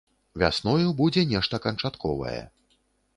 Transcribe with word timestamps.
Вясною 0.43 0.87
будзе 1.01 1.23
нешта 1.33 1.55
канчатковае. 1.65 2.41